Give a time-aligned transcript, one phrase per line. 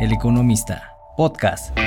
[0.00, 1.78] El Economista, podcast.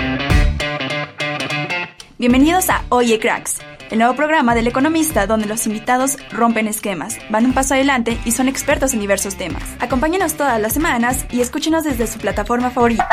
[2.20, 3.58] Bienvenidos a Oye Cracks,
[3.90, 8.32] el nuevo programa del Economista donde los invitados rompen esquemas, van un paso adelante y
[8.32, 9.64] son expertos en diversos temas.
[9.80, 13.10] Acompáñenos todas las semanas y escúchenos desde su plataforma favorita.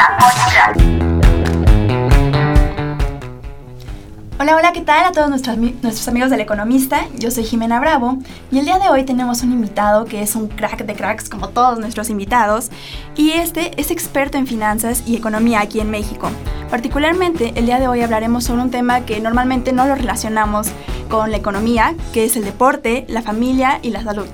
[4.43, 7.06] Hola, hola, ¿qué tal a todos nuestros, nuestros amigos del Economista?
[7.18, 8.16] Yo soy Jimena Bravo
[8.50, 11.50] y el día de hoy tenemos un invitado que es un crack de cracks como
[11.50, 12.70] todos nuestros invitados
[13.16, 16.30] y este es experto en finanzas y economía aquí en México.
[16.70, 20.69] Particularmente el día de hoy hablaremos sobre un tema que normalmente no lo relacionamos
[21.11, 24.27] con la economía, que es el deporte, la familia y la salud.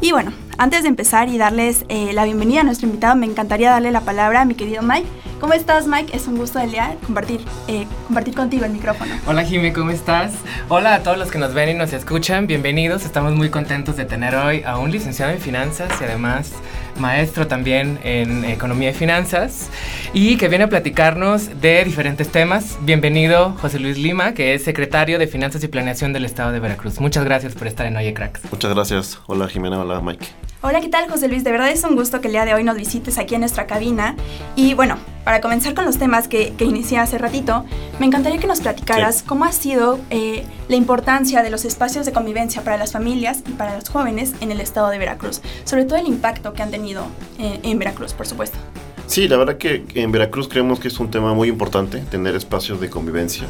[0.00, 3.72] Y bueno, antes de empezar y darles eh, la bienvenida a nuestro invitado, me encantaría
[3.72, 5.08] darle la palabra a mi querido Mike
[5.40, 6.14] ¿Cómo estás, Mike?
[6.14, 9.14] Es un gusto del día compartir, eh, compartir contigo el micrófono.
[9.26, 10.34] Hola, Jimmy, ¿cómo estás?
[10.68, 12.46] Hola a todos los que nos ven y nos escuchan.
[12.46, 13.06] Bienvenidos.
[13.06, 16.52] Estamos muy contentos de tener hoy a un licenciado en finanzas y además
[17.00, 19.70] maestro también en economía y finanzas
[20.12, 22.78] y que viene a platicarnos de diferentes temas.
[22.82, 27.00] Bienvenido, José Luis Lima, que es secretario de Finanzas y Planeación del Estado de Veracruz.
[27.00, 28.42] Muchas gracias por estar en Oye Cracks.
[28.50, 29.18] Muchas gracias.
[29.26, 29.80] Hola, Jimena.
[29.80, 30.26] Hola, Mike.
[30.62, 31.42] Hola, ¿qué tal José Luis?
[31.42, 33.66] De verdad es un gusto que el día de hoy nos visites aquí en nuestra
[33.66, 34.14] cabina.
[34.56, 37.64] Y bueno, para comenzar con los temas que, que inicié hace ratito,
[37.98, 42.12] me encantaría que nos platicaras cómo ha sido eh, la importancia de los espacios de
[42.12, 45.98] convivencia para las familias y para los jóvenes en el estado de Veracruz, sobre todo
[45.98, 46.89] el impacto que han tenido
[47.38, 48.58] eh, en Veracruz, por supuesto.
[49.06, 52.80] Sí, la verdad que en Veracruz creemos que es un tema muy importante tener espacios
[52.80, 53.46] de convivencia.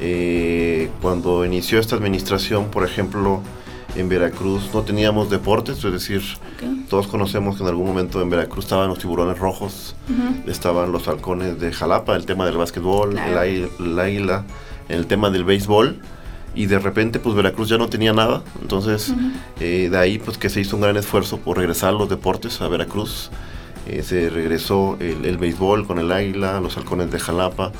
[0.00, 3.42] Eh, cuando inició esta administración, por ejemplo,
[3.94, 6.22] en Veracruz no teníamos deportes, es decir,
[6.88, 9.94] todos conocemos que en algún momento en Veracruz estaban los tiburones rojos,
[10.46, 14.44] estaban los halcones de Jalapa, el tema del básquetbol, el, águila,
[14.88, 15.96] el tema del béisbol
[16.56, 19.14] y de repente pues Veracruz ya no tenía nada, entonces
[19.60, 22.68] eh, de ahí pues que se hizo un gran esfuerzo por regresar los deportes a
[22.68, 23.30] Veracruz,
[23.86, 27.70] eh, se regresó el, béisbol con el águila, los halcones de Jalapa,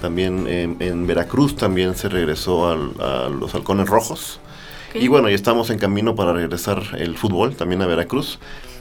[0.00, 4.40] también en Veracruz también se regresó a los halcones rojos,
[4.94, 8.38] y bueno, ya estamos en camino para regresar el fútbol también a Veracruz.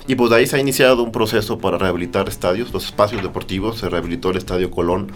[0.08, 3.78] Y pues de ahí se ha iniciado un proceso para rehabilitar estadios, los espacios deportivos.
[3.78, 5.12] Se rehabilitó el Estadio Colón,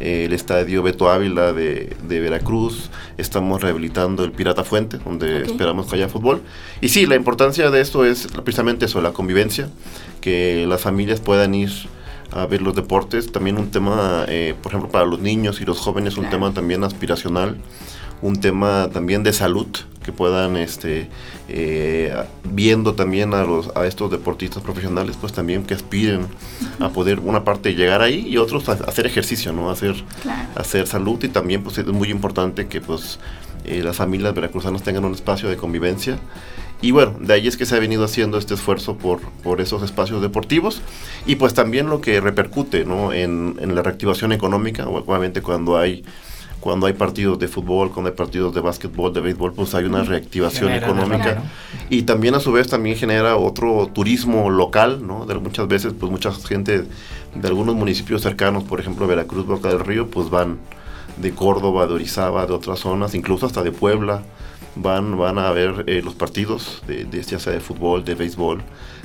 [0.00, 2.90] eh, el Estadio Beto Ávila de, Veracruz.
[3.16, 6.42] Estamos rehabilitando el Pirata Fuente, donde esperamos que haya fútbol.
[6.80, 9.68] Y sí, la importancia de esto es precisamente eso, la convivencia,
[10.20, 11.70] que las familias puedan ir
[12.30, 13.32] a ver los deportes.
[13.32, 16.84] También un tema, eh, por ejemplo, para los niños y los jóvenes, un tema también
[16.84, 17.56] aspiracional
[18.22, 19.66] un tema también de salud
[20.04, 21.08] que puedan este
[21.48, 26.26] eh, viendo también a los a estos deportistas profesionales pues también que aspiren
[26.78, 29.96] a poder una parte llegar ahí y otros a, hacer ejercicio no hacer
[30.54, 33.18] hacer salud y también pues es muy importante que pues
[33.66, 36.18] eh, las familias veracruzanas tengan un espacio de convivencia.
[36.82, 39.82] Y bueno, de ahí es que se ha venido haciendo este esfuerzo por, por esos
[39.82, 40.82] espacios deportivos
[41.26, 43.12] y pues también lo que repercute ¿no?
[43.12, 46.04] en, en la reactivación económica, obviamente cuando hay
[46.66, 50.02] cuando hay partidos de fútbol, cuando hay partidos de básquetbol, de béisbol, pues hay una
[50.02, 51.44] reactivación económica
[51.90, 55.26] y también a su vez también genera otro turismo local, ¿no?
[55.26, 56.82] De muchas veces pues mucha gente
[57.36, 60.58] de algunos municipios cercanos, por ejemplo Veracruz, Boca del Río, pues van
[61.18, 64.24] de Córdoba, de Orizaba, de otras zonas, incluso hasta de Puebla,
[64.74, 68.60] van, van a ver eh, los partidos, de, de, ya sea de fútbol, de béisbol,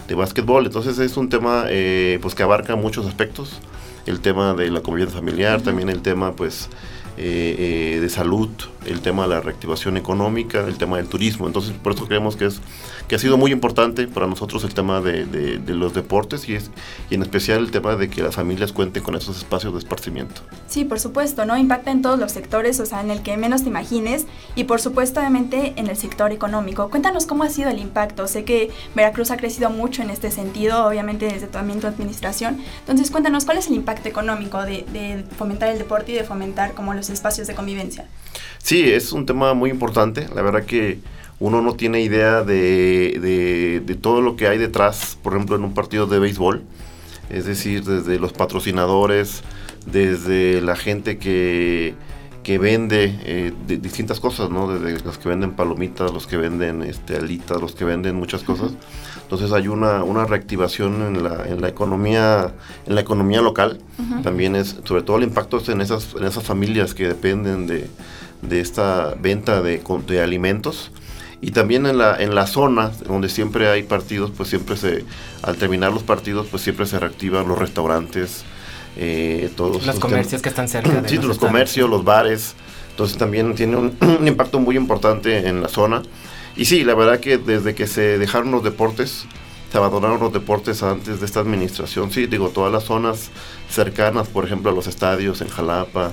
[0.08, 0.66] de básquetbol.
[0.66, 3.60] Entonces es un tema eh, pues que abarca muchos aspectos.
[4.08, 6.70] El tema de la convivencia familiar, también el tema pues
[7.18, 8.50] eh, eh, de salud,
[8.86, 11.46] el tema de la reactivación económica, el tema del turismo.
[11.46, 12.62] Entonces, por eso creemos que, es,
[13.08, 16.72] que ha sido muy importante para nosotros el tema de, de, los deportes y, es,
[17.10, 20.42] y en especial el tema de que las familias cuenten con esos espacios de esparcimiento.
[20.68, 21.58] Sí, por supuesto, ¿no?
[21.58, 24.80] Impacta en todos los sectores, o sea, en el que menos te imagines y por
[24.80, 26.90] supuesto, obviamente, en el sector económico.
[26.90, 28.28] Cuéntanos cómo ha sido el impacto.
[28.28, 32.60] Sé que Veracruz ha crecido mucho en este sentido, obviamente, desde también tu administración.
[32.80, 36.74] Entonces, cuéntanos cuál es el impacto económico de, de fomentar el deporte y de fomentar
[36.74, 38.08] como los espacios de convivencia.
[38.60, 40.28] Sí, es un tema muy importante.
[40.34, 41.00] La verdad que
[41.40, 45.74] uno no tiene idea de, de, todo lo que hay detrás, por ejemplo, en un
[45.74, 46.62] partido de béisbol.
[47.30, 49.42] Es decir, desde los patrocinadores,
[49.86, 51.96] desde la gente que,
[52.44, 54.72] que vende eh, distintas cosas, ¿no?
[54.72, 58.72] Desde los que venden palomitas, los que venden este, alitas, los que venden muchas cosas.
[59.22, 62.54] Entonces hay una, una reactivación en la, en la economía,
[62.86, 63.80] en la economía local.
[64.24, 67.88] También es, sobre todo el impacto es en esas, en esas familias que dependen de,
[68.42, 70.92] de esta venta de, de, alimentos.
[71.40, 75.06] Y también en la, en la zona donde siempre hay partidos, pues siempre se,
[75.44, 78.44] al terminar los partidos, pues siempre se reactivan los restaurantes,
[78.98, 81.02] eh, todos los comercios que están cerca.
[81.02, 82.56] De sí, los, comercios, los bares.
[82.92, 86.02] Entonces también tiene un, un, impacto muy importante en la zona.
[86.56, 89.26] Y sí, la verdad que desde que se dejaron los deportes,
[89.72, 92.12] se abandonaron los deportes antes de esta administración.
[92.12, 93.32] Sí, digo, todas las zonas
[93.70, 96.12] cercanas, por ejemplo, a los estadios en Jalapa,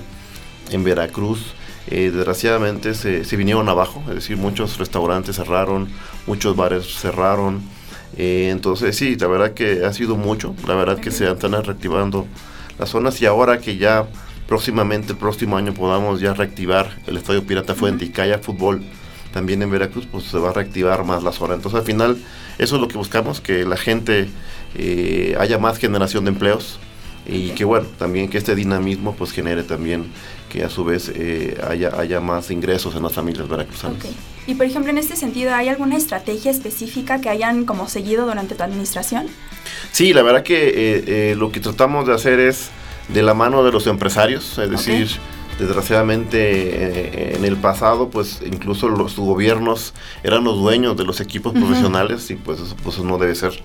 [0.71, 1.53] en Veracruz,
[1.87, 5.89] eh, desgraciadamente se, se, vinieron abajo, es decir, muchos restaurantes cerraron,
[6.27, 7.61] muchos bares cerraron.
[8.15, 12.27] Eh, entonces, sí, la verdad que ha sido mucho, la verdad que se están reactivando
[12.79, 14.07] las zonas y ahora que ya
[14.47, 18.81] próximamente, el próximo año, podamos ya reactivar el Estadio Pirata Fuente y que haya fútbol
[19.31, 21.53] también en Veracruz, pues se va a reactivar más la zona.
[21.53, 22.17] Entonces, al final,
[22.57, 24.27] eso es lo que buscamos, que la gente
[24.75, 26.79] eh, haya más generación de empleos
[27.31, 30.05] y que, bueno, también que este dinamismo pues genere también
[30.49, 33.97] que a su vez eh, haya, haya más ingresos en las familias veracruzanas.
[33.97, 34.15] Okay.
[34.47, 38.55] Y por ejemplo, en este sentido, ¿hay alguna estrategia específica que hayan como seguido durante
[38.55, 39.27] tu administración?
[39.91, 42.69] Sí, la verdad que eh, eh, lo que tratamos de hacer es
[43.09, 45.07] de la mano de los empresarios, es decir,
[45.59, 51.53] desgraciadamente eh, en el pasado, pues incluso los gobiernos eran los dueños de los equipos
[51.53, 53.61] profesionales y pues eso pues, no debe ser.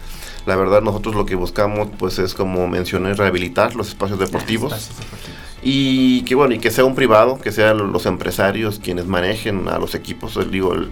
[0.46, 4.73] La verdad, nosotros lo que buscamos, pues es como mencioné, rehabilitar los espacios deportivos.
[4.73, 9.06] Espacios deportivos y que bueno y que sea un privado que sean los empresarios quienes
[9.06, 10.91] manejen a los equipos digo el,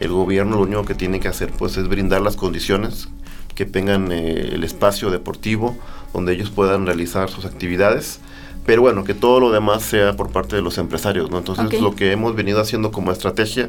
[0.00, 3.10] el, gobierno lo único que tiene que hacer pues es brindar las condiciones
[3.54, 5.76] que tengan eh, el espacio deportivo
[6.14, 8.20] donde ellos puedan realizar sus actividades
[8.66, 11.80] pero bueno que todo lo demás sea por parte de los empresarios no entonces okay.
[11.80, 13.66] lo que hemos venido haciendo como estrategia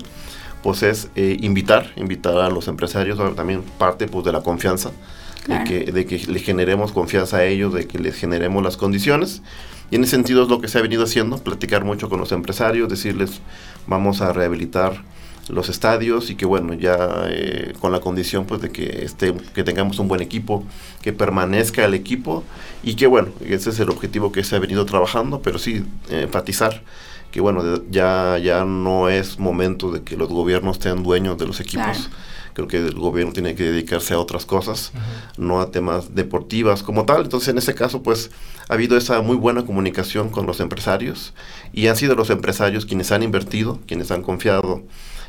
[0.64, 4.92] pues es eh, invitar invitar a los empresarios también parte pues de la confianza
[5.44, 5.64] claro.
[5.64, 9.42] de, que, de que le generemos confianza a ellos de que les generemos las condiciones
[9.92, 12.32] y en ese sentido es lo que se ha venido haciendo, platicar mucho con los
[12.32, 13.42] empresarios, decirles
[13.88, 15.04] vamos a rehabilitar
[15.50, 19.64] los estadios y que bueno, ya eh, con la condición pues de que esté, que
[19.64, 20.64] tengamos un buen equipo,
[21.02, 22.44] que permanezca el equipo
[22.84, 26.24] y que bueno, ese es el objetivo que se ha venido trabajando, pero sí eh,
[26.24, 26.84] enfatizar
[27.32, 27.62] que bueno,
[27.92, 31.98] ya, ya no es momento de que los gobiernos sean dueños de los equipos.
[31.98, 35.38] Claro creo que el gobierno tiene que dedicarse a otras cosas, uh -huh.
[35.38, 37.24] no a temas deportivas como tal.
[37.24, 38.32] Entonces, en ese caso, pues
[38.70, 41.34] ha habido esa muy buena comunicación con los empresarios
[41.74, 44.84] y han sido los empresarios quienes han invertido, quienes han confiado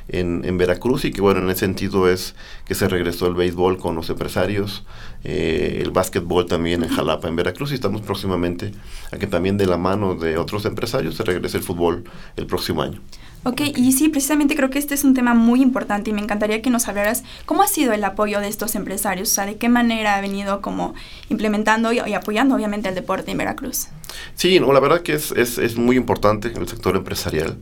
[0.09, 3.79] en, en, Veracruz y que bueno, en ese sentido es que se regresó el béisbol
[3.79, 4.85] con los empresarios,
[5.25, 8.73] eh, el básquetbol también en Jalapa, en Veracruz y estamos próximamente
[9.13, 12.05] a que también de la mano de otros empresarios se regrese el fútbol
[12.37, 13.01] el próximo año.
[13.47, 16.63] Ok, y sí, precisamente creo que este es un tema muy importante y me encantaría
[16.63, 19.69] que nos hablaras cómo ha sido el apoyo de estos empresarios, o sea, de qué
[19.69, 20.95] manera ha venido como
[21.29, 23.87] implementando y, y apoyando obviamente el deporte en Veracruz.
[24.35, 27.57] Sí, no, la verdad que es, es, es muy importante el sector empresarial.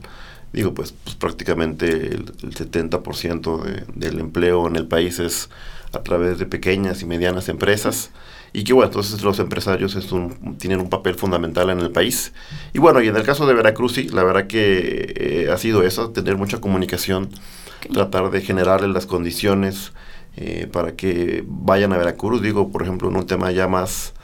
[0.55, 5.51] Digo, pues, pues prácticamente el, el 70% de, del empleo en el país es
[5.93, 8.11] a través de pequeñas y medianas empresas.
[8.53, 12.33] Y que bueno, entonces los empresarios es un, tienen un papel fundamental en el país.
[12.73, 15.83] Y bueno, y en el caso de Veracruz, sí, la verdad que eh, ha sido
[15.83, 17.31] eso, tener mucha comunicación,
[17.79, 17.91] okay.
[17.91, 19.93] tratar de generarles las condiciones
[20.37, 22.43] eh, para que vayan a Veracruz.
[22.43, 24.15] Digo, por ejemplo, en un tema ya más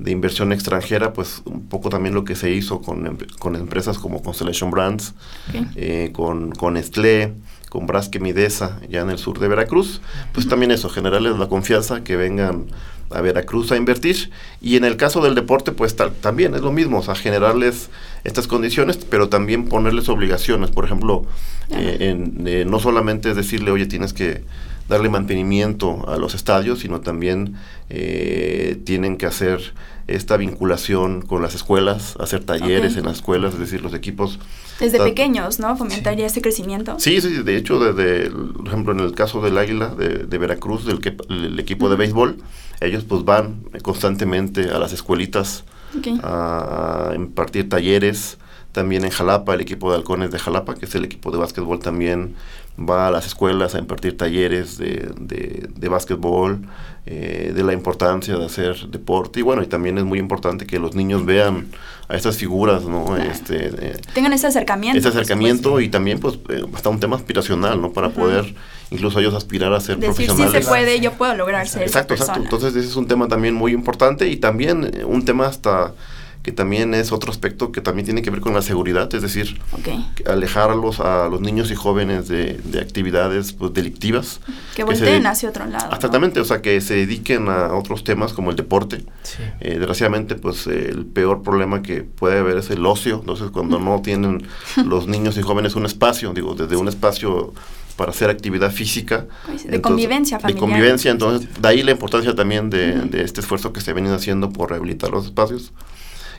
[0.00, 4.22] de inversión extranjera, pues un poco también lo que se hizo con, con empresas como
[4.22, 5.14] Constellation Brands,
[5.48, 5.68] okay.
[5.76, 7.34] eh, con, con Estlé,
[7.70, 10.02] con Brasque Midesa, ya en el sur de Veracruz,
[10.32, 12.66] pues también eso, generarles la confianza que vengan
[13.10, 14.30] a Veracruz a invertir.
[14.60, 17.90] Y en el caso del deporte, pues tal, también es lo mismo, o sea, generarles
[18.24, 20.70] estas condiciones, pero también ponerles obligaciones.
[20.70, 21.24] Por ejemplo,
[21.70, 24.44] eh, en, eh, no solamente es decirle, oye, tienes que
[24.88, 27.54] darle mantenimiento a los estadios, sino también
[27.88, 29.72] eh, tienen que hacer
[30.16, 33.00] esta vinculación con las escuelas, hacer talleres okay.
[33.00, 34.38] en las escuelas, es decir, los equipos...
[34.78, 35.76] Desde pequeños, ¿no?
[35.76, 36.32] Fomentaría sí.
[36.32, 36.98] ese crecimiento.
[36.98, 40.86] Sí, sí, de hecho, desde, por ejemplo, en el caso del Águila de, de Veracruz,
[40.86, 41.90] del que, el equipo uh -huh.
[41.92, 42.36] de béisbol,
[42.80, 45.64] ellos pues van constantemente a las escuelitas
[45.98, 46.18] okay.
[46.22, 48.38] a, a impartir talleres,
[48.72, 51.80] también en Jalapa, el equipo de halcones de Jalapa, que es el equipo de básquetbol,
[51.80, 52.36] también
[52.80, 56.66] va a las escuelas a impartir talleres de, de, de básquetbol,
[57.06, 59.40] eh, de la importancia de hacer deporte.
[59.40, 61.68] Y bueno, y también es muy importante que los niños vean
[62.08, 63.04] a estas figuras, ¿no?
[63.04, 63.22] Claro.
[63.22, 64.98] Este, eh, Tengan ese acercamiento.
[64.98, 67.92] Ese acercamiento y también, pues, eh, hasta un tema aspiracional, ¿no?
[67.92, 68.14] Para uh -huh.
[68.14, 68.54] poder
[68.90, 70.52] incluso ellos aspirar a ser Decir, profesionales.
[70.52, 72.42] Si se puede, yo puedo lograr ser Exacto, esa exacto.
[72.42, 75.94] Entonces, ese es un tema también muy importante y también eh, un tema hasta
[76.42, 79.60] que también es otro aspecto que también tiene que ver con la seguridad, es decir,
[79.72, 80.10] okay.
[80.26, 84.40] alejarlos a los niños y jóvenes de, de actividades pues, delictivas.
[84.74, 85.94] Que volteen hacia otro lado.
[85.94, 86.44] Exactamente, ¿no?
[86.44, 89.04] o sea, que se dediquen a otros temas como el deporte.
[89.22, 89.42] Sí.
[89.60, 94.00] Eh, desgraciadamente, pues el peor problema que puede haber es el ocio, entonces cuando no
[94.02, 94.46] tienen
[94.86, 97.52] los niños y jóvenes un espacio, digo, desde un espacio
[97.96, 99.26] para hacer actividad física.
[99.46, 100.54] De entonces, convivencia familiar.
[100.54, 103.94] De convivencia, entonces de ahí la importancia también de, de este esfuerzo que se ha
[103.94, 105.74] venido haciendo por rehabilitar los espacios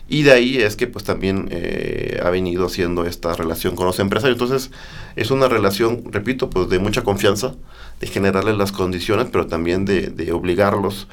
[0.10, 4.00] Y de ahí es que pues también eh, ha venido haciendo esta relación con los
[4.00, 4.40] empresarios.
[4.42, 4.72] Entonces
[5.16, 7.54] es una relación, repito, pues de mucha confianza,
[8.02, 11.08] de generarles las condiciones, pero también de, de obligarlos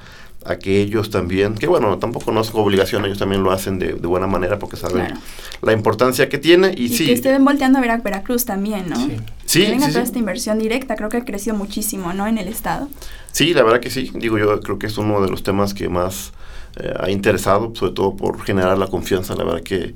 [0.45, 3.95] a que ellos también, que bueno, tampoco no es obligación, ellos también lo hacen de,
[3.95, 5.21] de buena manera porque saben Claro.
[5.63, 7.07] la importancia que tiene y, Y sí.
[7.07, 8.97] que estén volteando a ver a Veracruz también, ¿no?
[8.97, 9.17] Sí.
[9.45, 10.09] Sí, que venga sí, toda sí.
[10.09, 12.27] esta inversión directa, creo que ha crecido muchísimo, ¿no?
[12.27, 12.89] En el estado.
[13.33, 14.11] Sí, la verdad que sí.
[14.15, 16.33] Digo, yo creo que es uno de los temas que más
[16.79, 19.35] eh, ha interesado, sobre todo por generar la confianza.
[19.35, 19.95] La verdad que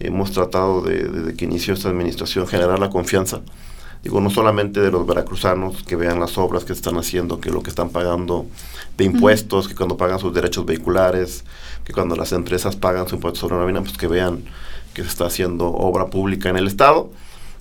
[0.00, 3.42] hemos tratado de, desde que inició esta administración, generar la confianza.
[4.02, 7.50] Digo, no solamente de los veracruzanos que vean las obras que se están haciendo, que
[7.50, 8.46] lo que están pagando
[8.96, 11.44] de impuestos, que cuando pagan sus derechos vehiculares,
[11.84, 14.42] que cuando las empresas pagan su impuesto sobre la nómina, pues que vean
[14.92, 17.10] que se está haciendo obra pública en el Estado.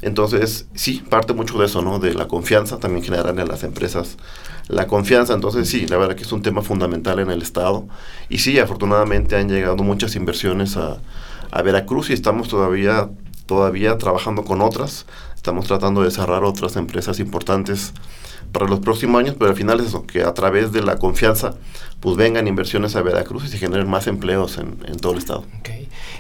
[0.02, 2.00] Entonces, sí, parte mucho de eso, ¿no?
[2.00, 4.18] De la confianza, también generarle a las empresas
[4.68, 5.34] la confianza.
[5.34, 7.86] Entonces, sí, la verdad que es un tema fundamental en el Estado.
[8.30, 10.98] Y sí, afortunadamente han llegado muchas inversiones a,
[11.52, 13.10] a Veracruz y estamos todavía,
[13.46, 15.06] todavía trabajando con otras.
[15.36, 17.94] Estamos tratando de cerrar otras empresas importantes
[18.52, 21.56] para los próximos años, pero al final es eso, que a través de la confianza,
[22.00, 25.46] pues vengan inversiones a Veracruz y se generen más empleos en, en todo el Estado.
[25.60, 25.70] Ok.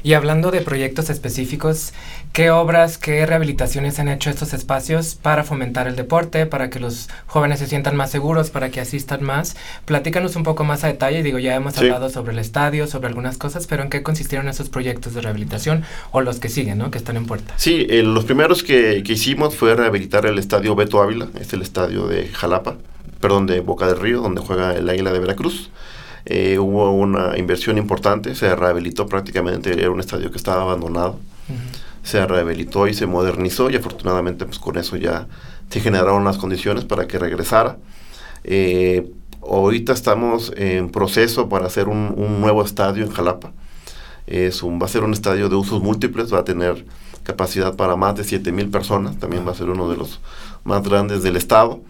[0.03, 1.93] Y hablando de proyectos específicos,
[2.33, 7.09] ¿qué obras, qué rehabilitaciones han hecho estos espacios para fomentar el deporte, para que los
[7.27, 9.55] jóvenes se sientan más seguros, para que asistan más?
[9.85, 11.23] Platícanos un poco más a detalle.
[11.23, 11.81] Digo, ya hemos Sí.
[11.85, 15.83] hablado sobre el estadio, sobre algunas cosas, pero ¿en qué consistieron esos proyectos de rehabilitación
[16.11, 16.91] o los que siguen, ¿no?
[16.91, 17.53] Que están en puerta.
[17.57, 21.61] Sí, eh, los primeros que, que hicimos fue rehabilitar el estadio Beto Ávila, es el
[21.61, 22.77] estadio de Jalapa,
[23.19, 25.69] perdón, de Boca del Río, donde juega el Águila de Veracruz.
[26.25, 31.19] Eh, hubo una inversión importante, se rehabilitó prácticamente, era un estadio que estaba abandonado.
[32.03, 35.27] Se rehabilitó y se modernizó y afortunadamente pues con eso ya
[35.69, 37.77] se generaron las condiciones para que regresara.
[38.43, 39.11] Eh,
[39.41, 43.51] ahorita estamos en proceso para hacer un, un nuevo estadio en Jalapa.
[44.27, 46.85] Es un, va a ser un estadio de usos múltiples, va a tener
[47.23, 50.19] capacidad para más de 7 mil personas, también va a ser uno de los
[50.63, 51.81] más grandes del estado.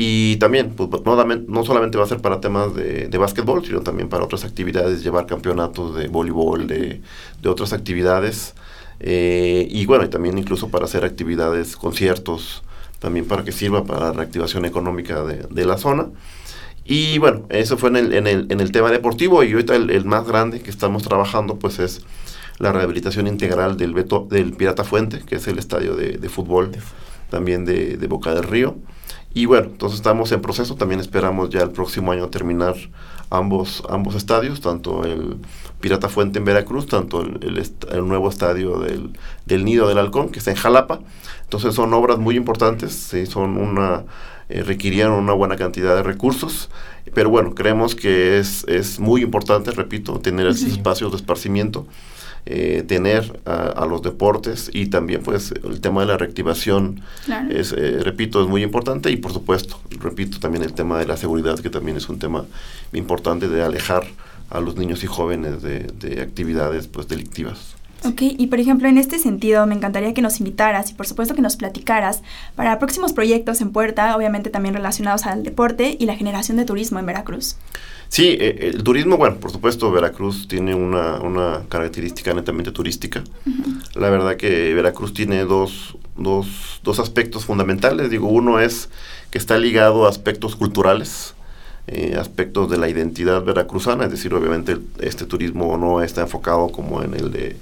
[0.00, 4.08] Y también, pues, no, solamente va a ser para temas de, de básquetbol, sino también
[4.08, 7.02] para otras actividades, llevar campeonatos de voleibol, de,
[7.42, 8.54] de otras actividades.
[9.00, 12.62] Eh, y bueno, y también incluso para hacer actividades, conciertos,
[13.00, 16.06] también para que sirva para la reactivación económica de, de la zona.
[16.84, 19.90] Y bueno, eso fue en el, en el, en el tema deportivo y ahorita el,
[19.90, 22.02] el más grande que estamos trabajando pues es
[22.60, 26.70] la rehabilitación integral del, Beto, del Pirata Fuente, que es el estadio de, de fútbol
[27.30, 28.76] también de, de Boca del Río.
[29.34, 32.74] Y bueno, entonces estamos en proceso, también esperamos ya el próximo año terminar
[33.30, 35.36] ambos, ambos estadios, tanto el
[35.80, 39.10] Pirata Fuente en Veracruz, tanto el, el nuevo estadio del,
[39.46, 41.00] del Nido del Halcón, que está en Jalapa.
[41.44, 44.04] Entonces son obras muy importantes, sí, son una,
[44.48, 46.68] eh, requerían una buena cantidad de recursos,
[47.14, 51.86] pero bueno, creemos que es, es muy importante, repito, tener esos espacios de esparcimiento,
[52.50, 57.50] eh, tener a, a los deportes y también pues el tema de la reactivación Claro.
[57.50, 61.18] es, eh, repito, es muy importante y por supuesto, repito, también el tema de la
[61.18, 62.46] seguridad, que también es un tema
[62.94, 64.04] importante de alejar
[64.48, 67.74] a los niños y jóvenes de, de actividades pues delictivas.
[68.04, 71.34] Ok, y por ejemplo, en este sentido, me encantaría que nos invitaras y por supuesto
[71.34, 72.22] que nos platicaras
[72.54, 77.00] para próximos proyectos en puerta, obviamente también relacionados al deporte y la generación de turismo
[77.00, 77.56] en Veracruz.
[78.08, 83.22] Sí, eh, el turismo, bueno, por supuesto, Veracruz tiene una, una característica netamente turística.
[83.94, 88.10] La verdad que Veracruz tiene dos, dos, dos aspectos fundamentales.
[88.10, 88.88] Digo, uno es
[89.30, 91.34] que está ligado a aspectos culturales,
[91.86, 97.02] eh, aspectos de la identidad veracruzana, es decir, obviamente este turismo no está enfocado como
[97.02, 97.56] en el de,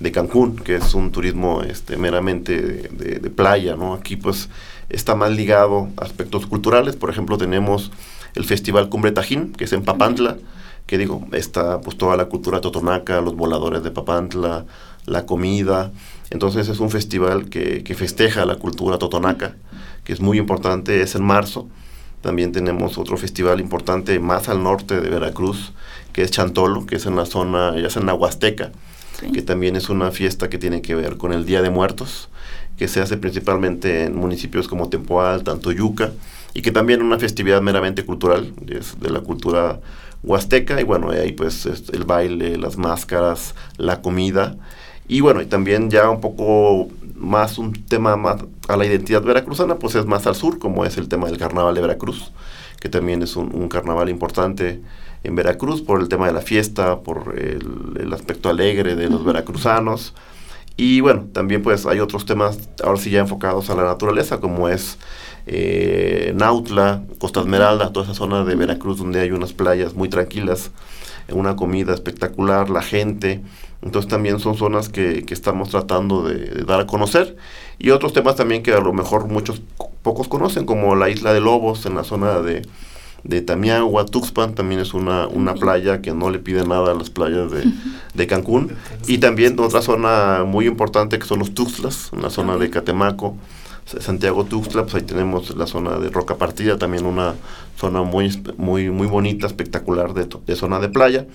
[0.00, 3.94] de Cancún, que es un turismo este, meramente de, playa, ¿no?
[3.94, 4.48] Aquí pues
[4.88, 7.92] está más ligado a aspectos culturales, por ejemplo tenemos
[8.34, 10.38] el Festival Cumbre Tajín, que es en Papantla,
[10.86, 14.64] que digo, está pues toda la cultura totonaca, los voladores de Papantla,
[15.06, 15.92] la comida,
[16.30, 19.56] entonces es un festival que, que festeja la cultura totonaca,
[20.04, 21.68] que es muy importante, es en marzo,
[22.22, 25.72] también tenemos otro festival importante más al norte de Veracruz,
[26.12, 28.72] que es Chantolo, que es en la zona, ya es en la Huasteca,
[29.32, 32.28] Que también es una fiesta que tiene que ver con el Día de Muertos,
[32.76, 36.12] que se hace principalmente en municipios como Tempoal, Tantoyuca,
[36.54, 39.80] y que también es una festividad meramente cultural, es de la cultura
[40.22, 44.56] huasteca, y bueno, ahí pues es el baile, las máscaras, la comida,
[45.06, 49.76] y bueno, y también ya un poco más un tema más a la identidad veracruzana,
[49.76, 52.32] pues es más al sur, como es el tema del carnaval de Veracruz,
[52.80, 54.80] que también es un, un carnaval importante
[55.22, 59.24] en Veracruz por el tema de la fiesta, por el, el aspecto alegre de los
[59.24, 60.14] veracruzanos.
[60.76, 64.68] Y bueno, también pues hay otros temas ahora sí ya enfocados a la naturaleza, como
[64.68, 64.98] es
[65.46, 70.70] eh, Nautla, Costa Esmeralda, toda esa zona de Veracruz donde hay unas playas muy tranquilas,
[71.30, 73.42] una comida espectacular, la gente,
[73.82, 77.36] Entonces también son zonas que, que estamos tratando de, de, dar a conocer.
[77.78, 79.62] Y otros temas también que a lo mejor muchos
[80.02, 82.62] pocos conocen, como la isla de Lobos en la zona de,
[83.24, 87.10] de Tamiagua, Tuxpan, también es una, una playa que no le pide nada a las
[87.10, 87.64] playas de,
[88.14, 88.72] de Cancún.
[89.06, 93.36] Y también otra zona muy importante que son los Tuxtlas, una zona de Catemaco.
[93.98, 97.34] Santiago Tuxtla, pues ahí tenemos la zona de Roca Partida, también una
[97.76, 101.26] zona muy, muy, muy bonita, espectacular de, de, zona de playa.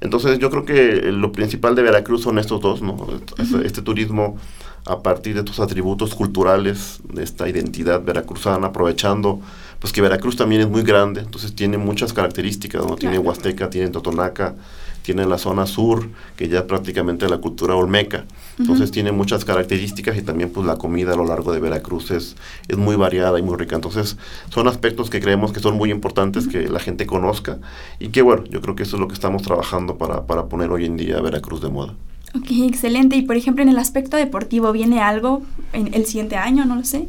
[0.00, 2.96] Entonces yo creo que lo principal de Veracruz son estos dos, ¿no?
[3.38, 4.38] Este, este turismo
[4.86, 9.40] a partir de tus atributos culturales, de esta identidad veracruzana, aprovechando
[9.80, 12.96] pues que Veracruz también es muy grande, entonces tiene muchas características, ¿no?
[12.96, 14.54] Tiene Huasteca, tiene Totonaca,
[15.02, 18.26] tiene la zona sur, que ya prácticamente la cultura olmeca.
[18.58, 18.94] Entonces uh -huh.
[18.94, 22.36] tiene muchas características y también pues la comida a lo largo de Veracruz es,
[22.68, 23.74] es muy variada y muy rica.
[23.74, 24.18] Entonces
[24.50, 27.58] son aspectos que creemos que son muy importantes que la gente conozca
[27.98, 30.70] y que bueno, yo creo que eso es lo que estamos trabajando para, para poner
[30.70, 31.94] hoy en día Veracruz de moda.
[32.34, 33.16] Ok, excelente.
[33.16, 36.64] Y por ejemplo, en el aspecto deportivo, ¿viene algo en el siguiente año?
[36.66, 37.08] No lo sé.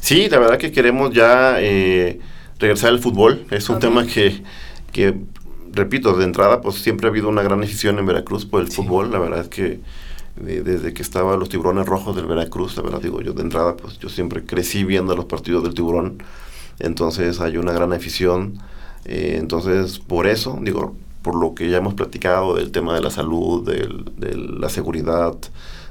[0.00, 2.20] Sí, la verdad que queremos ya eh,
[2.58, 3.46] regresar al fútbol.
[3.50, 3.88] Es un okay.
[3.88, 4.42] tema que,
[4.92, 5.14] que,
[5.72, 8.76] repito, de entrada, pues siempre ha habido una gran afición en Veracruz por el sí.
[8.76, 9.10] fútbol.
[9.10, 9.80] La verdad es que
[10.36, 13.76] de, desde que estaba los tiburones rojos del Veracruz, la verdad digo yo, de entrada,
[13.76, 16.22] pues yo siempre crecí viendo los partidos del tiburón.
[16.78, 18.58] Entonces hay una gran afición.
[19.04, 23.10] Eh, entonces, por eso, digo, por lo que ya hemos platicado del tema de la
[23.10, 25.34] salud, del, de la seguridad,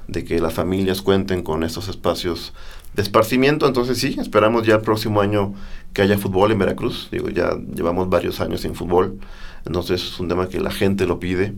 [0.07, 2.53] de que las familias cuenten con estos espacios
[2.97, 3.65] de esparcimiento.
[3.65, 5.53] Entonces sí, esperamos ya el próximo año
[5.93, 7.07] que haya fútbol en Veracruz.
[7.11, 9.19] Digo, ya llevamos varios años sin fútbol,
[9.65, 11.53] entonces es un tema que la gente lo pide.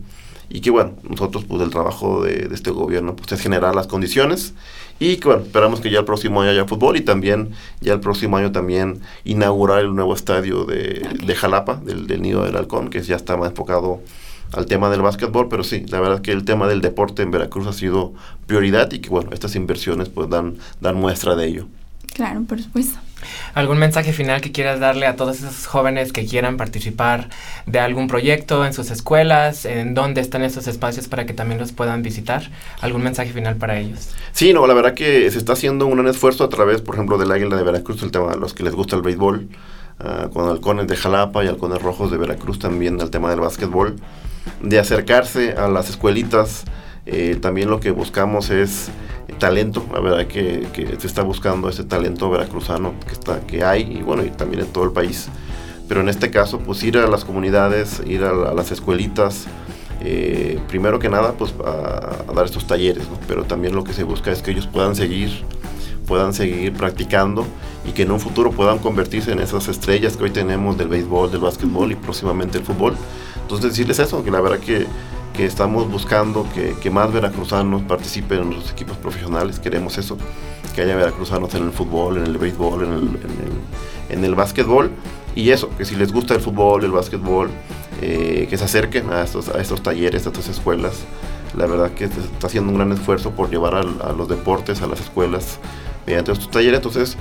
[0.52, 4.52] Y que bueno, nosotros pues el trabajo de, este gobierno pues es generar las condiciones
[4.98, 8.00] y que bueno, esperamos que ya el próximo año haya fútbol y también ya el
[8.00, 13.00] próximo año también inaugurar el nuevo estadio de, Jalapa, del, del Nido del Halcón, que
[13.00, 14.00] ya está más enfocado
[14.52, 17.66] al tema del básquetbol, pero sí, la verdad que el tema del deporte en Veracruz
[17.66, 18.12] ha sido
[18.46, 21.66] prioridad y que bueno, estas inversiones pues dan, dan muestra de ello.
[22.12, 22.98] Claro, por supuesto.
[23.54, 27.28] ¿Algún mensaje final que quieras darle a todos esos jóvenes que quieran participar
[27.66, 29.64] de algún proyecto en sus escuelas?
[29.64, 32.50] ¿En dónde están esos espacios para que también los puedan visitar?
[32.80, 34.10] ¿Algún mensaje final para ellos?
[34.32, 37.18] Sí, no, la verdad que se está haciendo un gran esfuerzo a través, por ejemplo,
[37.18, 39.48] del Águila de Veracruz, el tema de los que les gusta el béisbol,
[40.04, 43.96] uh, con halcones de Jalapa y halcones rojos de Veracruz también, el tema del básquetbol,
[44.62, 46.64] de acercarse a las escuelitas.
[47.06, 48.90] Eh, también lo que buscamos es
[49.38, 53.82] talento, la verdad que, que, se está buscando ese talento veracruzano que, está, que hay
[53.82, 55.28] y bueno, y también en todo el país.
[55.88, 59.46] Pero en este caso, pues ir a las comunidades, ir a, las escuelitas,
[60.02, 64.30] eh, primero que nada, pues a, dar estos talleres, pero también lo que se busca
[64.30, 65.42] es que ellos puedan seguir,
[66.06, 67.44] puedan seguir practicando
[67.84, 71.30] y que en un futuro puedan convertirse en esas estrellas que hoy tenemos del béisbol,
[71.30, 72.96] del básquetbol y próximamente el fútbol.
[73.42, 74.86] Entonces decirles eso, que la verdad que
[75.32, 80.16] que estamos buscando que, que, más veracruzanos participen en los equipos profesionales, queremos eso,
[80.74, 84.34] que haya veracruzanos en el fútbol, en el béisbol, en el, en el, en el
[84.34, 84.90] básquetbol,
[85.34, 87.48] y eso, que si les gusta el fútbol, el básquetbol,
[88.02, 91.04] eh, que se acerquen a estos, a estos talleres, a estas escuelas.
[91.56, 94.82] La verdad que se está haciendo un gran esfuerzo por llevar a, a los deportes,
[94.82, 95.58] a las escuelas,
[96.06, 97.16] mediante estos talleres, entonces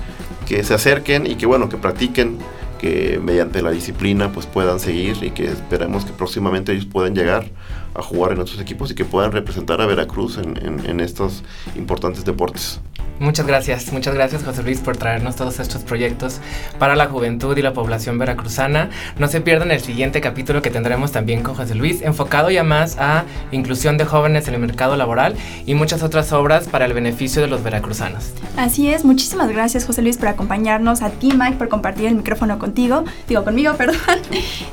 [0.50, 2.40] que se acerquen y que bueno, que practiquen,
[2.80, 7.46] que mediante la disciplina pues puedan seguir y que esperemos que próximamente ellos puedan llegar
[7.94, 11.44] a jugar en nuestros equipos y que puedan representar a Veracruz en, en, en estos
[11.76, 12.82] importantes deportes.
[13.20, 16.40] Muchas gracias, muchas gracias José Luis por traernos todos estos proyectos
[16.78, 18.90] para la juventud y la población veracruzana.
[19.18, 22.98] No se pierdan el siguiente capítulo que tendremos también con José Luis, enfocado ya más
[22.98, 27.42] a inclusión de jóvenes en el mercado laboral y muchas otras obras para el beneficio
[27.42, 28.32] de los veracruzanos.
[28.56, 32.58] Así es, muchísimas gracias José Luis por acompañarnos, a ti Mike por compartir el micrófono
[32.58, 34.20] contigo, digo conmigo, perdón,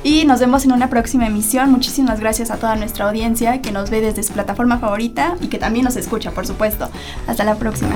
[0.03, 1.69] y nos vemos en una próxima emisión.
[1.71, 5.57] Muchísimas gracias a toda nuestra audiencia que nos ve desde su plataforma favorita y que
[5.57, 6.89] también nos escucha, por supuesto.
[7.27, 7.95] Hasta la próxima.